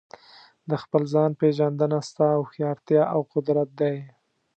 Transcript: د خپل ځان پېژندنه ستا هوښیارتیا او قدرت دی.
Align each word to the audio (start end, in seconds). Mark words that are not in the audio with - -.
د 0.69 0.71
خپل 0.83 1.03
ځان 1.13 1.31
پېژندنه 1.39 1.97
ستا 2.09 2.27
هوښیارتیا 2.37 3.03
او 3.13 3.19
قدرت 3.33 3.69
دی. 3.79 3.97